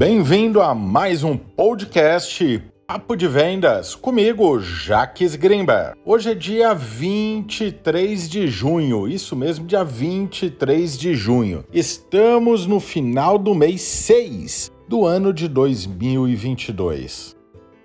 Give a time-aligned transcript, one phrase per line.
[0.00, 5.92] Bem-vindo a mais um podcast Papo de Vendas comigo, Jaques Grimber.
[6.06, 11.66] Hoje é dia 23 de junho, isso mesmo, dia 23 de junho.
[11.70, 17.36] Estamos no final do mês 6 do ano de 2022.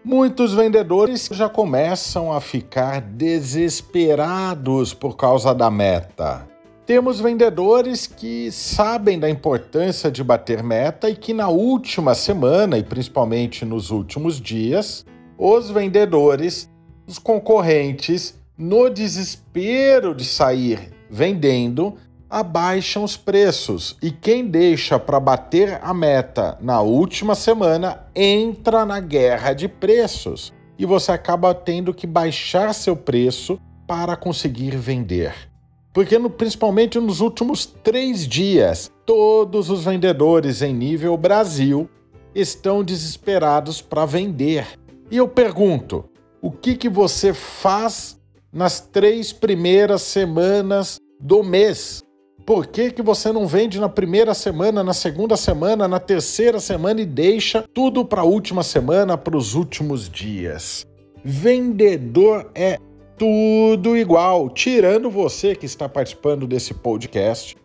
[0.01, 6.47] Muitos vendedores já começam a ficar desesperados por causa da meta.
[6.85, 12.83] Temos vendedores que sabem da importância de bater meta e que na última semana e
[12.83, 15.03] principalmente nos últimos dias,
[15.35, 16.69] os vendedores,
[17.07, 21.95] os concorrentes, no desespero de sair vendendo,
[22.29, 28.99] abaixam os preços e quem deixa para bater a meta na última semana entra na
[28.99, 35.54] guerra de preços e você acaba tendo que baixar seu preço para conseguir vender.
[35.95, 41.89] Porque, no, principalmente nos últimos três dias, todos os vendedores em nível Brasil
[42.35, 44.67] estão desesperados para vender.
[45.09, 46.03] E eu pergunto:
[46.41, 48.19] o que, que você faz
[48.51, 52.03] nas três primeiras semanas do mês?
[52.45, 56.99] Por que, que você não vende na primeira semana, na segunda semana, na terceira semana
[56.99, 60.85] e deixa tudo para a última semana, para os últimos dias?
[61.23, 62.79] Vendedor é
[63.17, 67.55] tudo igual, tirando você que está participando desse podcast,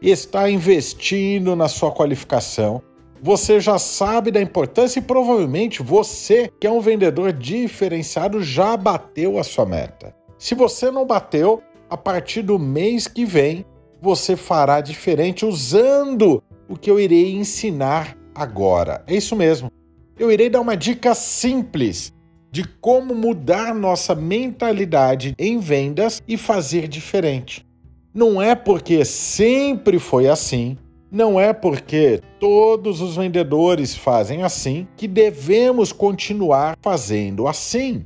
[0.00, 2.82] está investindo na sua qualificação.
[3.20, 9.38] Você já sabe da importância e provavelmente você, que é um vendedor diferenciado, já bateu
[9.38, 10.14] a sua meta.
[10.38, 13.64] Se você não bateu, a partir do mês que vem,
[14.00, 19.02] você fará diferente usando o que eu irei ensinar agora.
[19.06, 19.70] É isso mesmo.
[20.18, 22.12] Eu irei dar uma dica simples
[22.50, 27.66] de como mudar nossa mentalidade em vendas e fazer diferente.
[28.14, 30.76] Não é porque sempre foi assim,
[31.10, 38.04] não é porque todos os vendedores fazem assim que devemos continuar fazendo assim.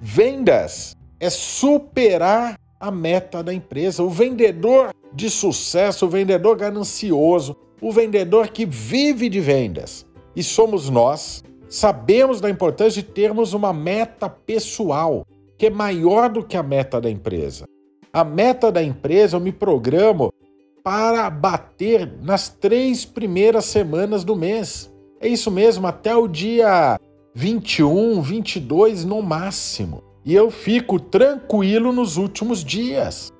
[0.00, 4.02] Vendas é superar a meta da empresa.
[4.02, 10.06] O vendedor de sucesso, o vendedor ganancioso, o vendedor que vive de vendas.
[10.36, 15.26] E somos nós Sabemos da importância de termos uma meta pessoal,
[15.58, 17.64] que é maior do que a meta da empresa.
[18.12, 20.32] A meta da empresa eu me programo
[20.82, 24.92] para bater nas três primeiras semanas do mês.
[25.20, 27.00] É isso mesmo, até o dia
[27.34, 30.02] 21, 22 no máximo.
[30.24, 33.32] E eu fico tranquilo nos últimos dias.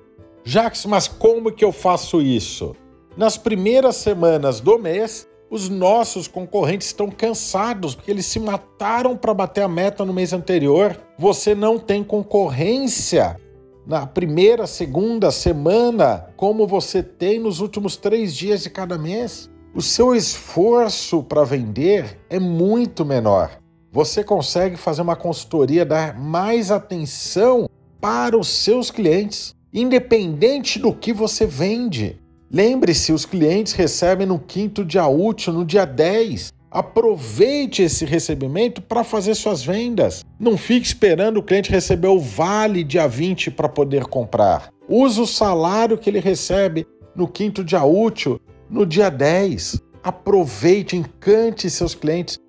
[0.43, 2.75] Jax, mas como que eu faço isso?
[3.15, 9.33] Nas primeiras semanas do mês, os nossos concorrentes estão cansados porque eles se mataram para
[9.33, 10.99] bater a meta no mês anterior.
[11.17, 13.37] Você não tem concorrência
[13.85, 19.49] na primeira, segunda semana como você tem nos últimos três dias de cada mês.
[19.73, 23.51] O seu esforço para vender é muito menor.
[23.91, 27.69] Você consegue fazer uma consultoria, dar mais atenção
[28.01, 32.19] para os seus clientes, independente do que você vende.
[32.55, 36.53] Lembre-se, os clientes recebem no quinto dia útil, no dia 10.
[36.71, 40.23] Aproveite esse recebimento para fazer suas vendas.
[40.39, 44.69] Não fique esperando o cliente receber o vale dia 20 para poder comprar.
[44.87, 48.39] Use o salário que ele recebe no quinto dia útil,
[48.69, 49.81] no dia 10.
[50.01, 52.39] Aproveite, encante seus clientes.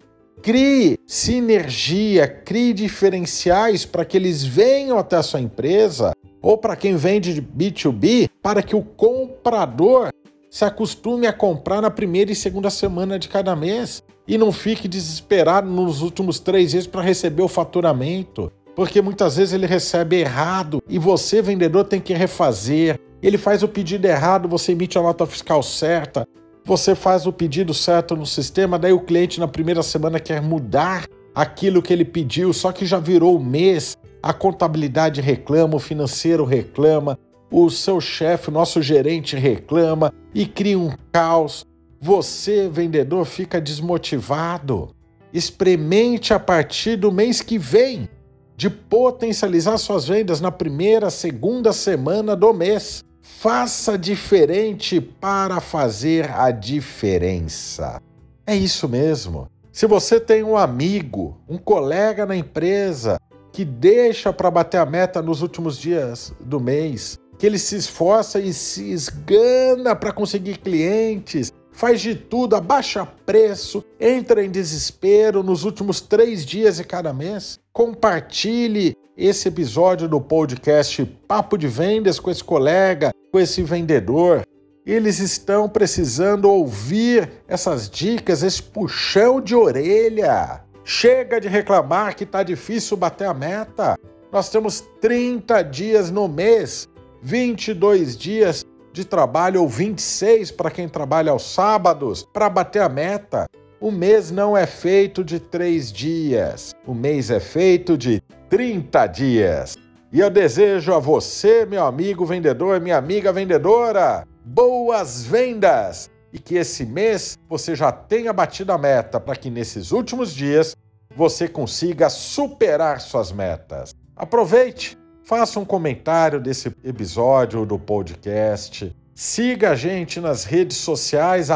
[0.40, 6.12] Crie sinergia, crie diferenciais para que eles venham até a sua empresa
[6.46, 10.10] ou para quem vende de B2B, para que o comprador
[10.48, 14.86] se acostume a comprar na primeira e segunda semana de cada mês e não fique
[14.86, 20.80] desesperado nos últimos três dias para receber o faturamento, porque muitas vezes ele recebe errado
[20.88, 23.00] e você, vendedor, tem que refazer.
[23.20, 26.28] Ele faz o pedido errado, você emite a nota fiscal certa,
[26.64, 31.08] você faz o pedido certo no sistema, daí o cliente na primeira semana quer mudar
[31.34, 33.96] aquilo que ele pediu, só que já virou mês,
[34.26, 37.16] a contabilidade reclama, o financeiro reclama,
[37.48, 41.64] o seu chefe, o nosso gerente reclama e cria um caos.
[42.00, 44.90] Você, vendedor, fica desmotivado.
[45.32, 48.08] Experimente a partir do mês que vem
[48.56, 53.04] de potencializar suas vendas na primeira, segunda semana do mês.
[53.22, 58.02] Faça diferente para fazer a diferença.
[58.44, 59.46] É isso mesmo.
[59.70, 63.20] Se você tem um amigo, um colega na empresa
[63.56, 68.38] que deixa para bater a meta nos últimos dias do mês, que ele se esforça
[68.38, 75.64] e se esgana para conseguir clientes, faz de tudo, abaixa preço, entra em desespero nos
[75.64, 77.58] últimos três dias de cada mês.
[77.72, 84.42] Compartilhe esse episódio do podcast Papo de Vendas com esse colega, com esse vendedor.
[84.84, 90.65] Eles estão precisando ouvir essas dicas, esse puxão de orelha.
[90.88, 93.98] Chega de reclamar que está difícil bater a meta.
[94.30, 96.88] Nós temos 30 dias no mês,
[97.20, 103.48] 22 dias de trabalho ou 26 para quem trabalha aos sábados para bater a meta.
[103.80, 109.76] O mês não é feito de três dias, o mês é feito de 30 dias.
[110.12, 116.08] E eu desejo a você, meu amigo vendedor, minha amiga vendedora, boas vendas!
[116.36, 120.76] E que esse mês você já tenha batido a meta para que nesses últimos dias
[121.16, 123.94] você consiga superar suas metas.
[124.14, 128.94] Aproveite, faça um comentário desse episódio do podcast.
[129.14, 131.48] Siga a gente nas redes sociais,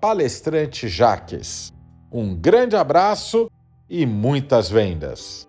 [0.00, 1.72] palestrantejaques.
[2.12, 3.50] Um grande abraço
[3.90, 5.47] e muitas vendas!